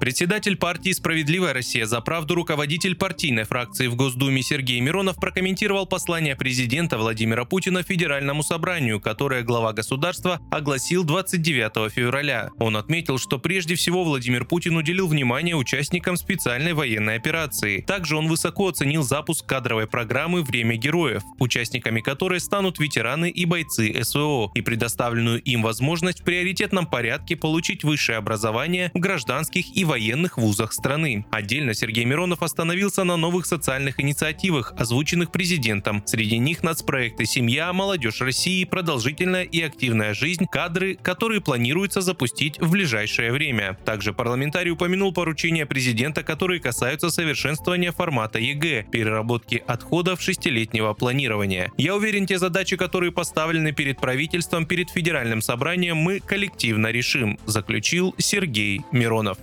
[0.00, 6.34] Председатель партии «Справедливая Россия за правду» руководитель партийной фракции в Госдуме Сергей Миронов прокомментировал послание
[6.34, 12.48] президента Владимира Путина Федеральному собранию, которое глава государства огласил 29 февраля.
[12.58, 17.82] Он отметил, что прежде всего Владимир Путин уделил внимание участникам специальной военной операции.
[17.82, 24.02] Также он высоко оценил запуск кадровой программы «Время героев», участниками которой станут ветераны и бойцы
[24.02, 30.38] СВО, и предоставленную им возможность в приоритетном порядке получить высшее образование в гражданских и военных
[30.38, 31.26] вузах страны.
[31.32, 36.04] Отдельно Сергей Миронов остановился на новых социальных инициативах, озвученных президентом.
[36.06, 42.70] Среди них нацпроекты «Семья», «Молодежь России», «Продолжительная и активная жизнь», кадры, которые планируется запустить в
[42.70, 43.76] ближайшее время.
[43.84, 51.72] Также парламентарий упомянул поручения президента, которые касаются совершенствования формата ЕГЭ, переработки отходов шестилетнего планирования.
[51.76, 58.14] Я уверен, те задачи, которые поставлены перед правительством, перед федеральным собранием, мы коллективно решим, заключил
[58.18, 59.36] Сергей Миронов.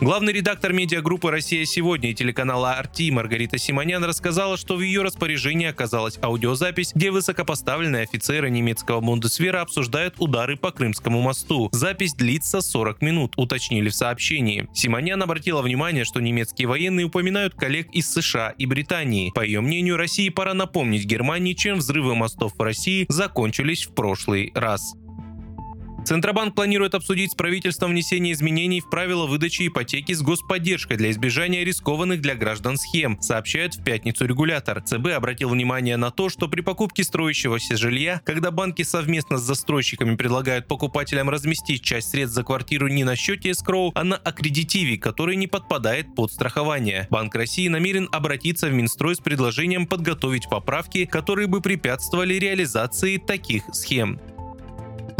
[0.00, 5.66] Главный редактор медиагруппы «Россия сегодня» и телеканала «RT» Маргарита Симонян рассказала, что в ее распоряжении
[5.66, 11.68] оказалась аудиозапись, где высокопоставленные офицеры немецкого Бундесвера обсуждают удары по Крымскому мосту.
[11.72, 14.68] Запись длится 40 минут, уточнили в сообщении.
[14.72, 19.32] Симонян обратила внимание, что немецкие военные упоминают коллег из США и Британии.
[19.34, 24.52] По ее мнению, России пора напомнить Германии, чем взрывы мостов в России закончились в прошлый
[24.54, 24.94] раз.
[26.08, 31.64] Центробанк планирует обсудить с правительством внесение изменений в правила выдачи ипотеки с господдержкой для избежания
[31.64, 34.80] рискованных для граждан схем, сообщает в пятницу регулятор.
[34.80, 40.16] ЦБ обратил внимание на то, что при покупке строящегося жилья, когда банки совместно с застройщиками
[40.16, 45.36] предлагают покупателям разместить часть средств за квартиру не на счете эскроу, а на аккредитиве, который
[45.36, 47.06] не подпадает под страхование.
[47.10, 53.64] Банк России намерен обратиться в Минстрой с предложением подготовить поправки, которые бы препятствовали реализации таких
[53.74, 54.18] схем.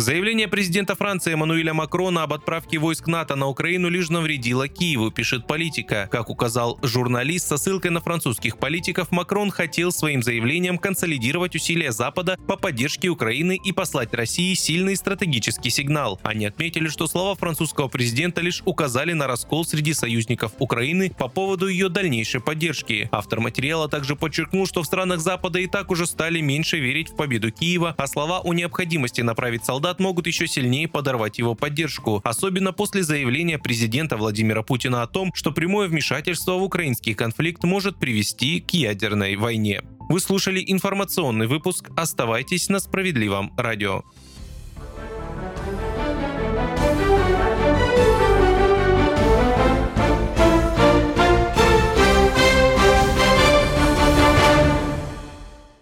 [0.09, 5.47] Заявление президента Франции Эммануэля Макрона об отправке войск НАТО на Украину лишь навредило Киеву, пишет
[5.47, 6.09] политика.
[6.11, 12.39] Как указал журналист со ссылкой на французских политиков, Макрон хотел своим заявлением консолидировать усилия Запада
[12.47, 16.19] по поддержке Украины и послать России сильный стратегический сигнал.
[16.23, 21.69] Они отметили, что слова французского президента лишь указали на раскол среди союзников Украины по поводу
[21.69, 23.11] ее дальнейшей поддержки.
[23.13, 27.15] Автор материала также подчеркнул, что в странах Запада и так уже стали меньше верить в
[27.15, 32.21] победу Киева, а слова о необходимости направить солдат солдат могут еще сильнее подорвать его поддержку,
[32.25, 37.99] особенно после заявления президента Владимира Путина о том, что прямое вмешательство в украинский конфликт может
[37.99, 39.83] привести к ядерной войне.
[40.09, 41.91] Вы слушали информационный выпуск.
[41.97, 44.03] Оставайтесь на справедливом радио.